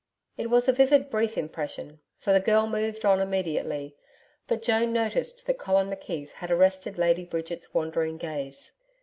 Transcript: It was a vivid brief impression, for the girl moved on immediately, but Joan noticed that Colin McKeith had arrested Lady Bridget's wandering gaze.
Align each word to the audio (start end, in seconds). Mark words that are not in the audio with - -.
It 0.35 0.49
was 0.49 0.67
a 0.67 0.71
vivid 0.73 1.11
brief 1.11 1.37
impression, 1.37 1.99
for 2.17 2.33
the 2.33 2.39
girl 2.39 2.65
moved 2.65 3.05
on 3.05 3.19
immediately, 3.19 3.95
but 4.47 4.63
Joan 4.63 4.91
noticed 4.91 5.45
that 5.45 5.59
Colin 5.59 5.91
McKeith 5.91 6.31
had 6.31 6.49
arrested 6.49 6.97
Lady 6.97 7.23
Bridget's 7.23 7.71
wandering 7.71 8.17
gaze. 8.17 8.71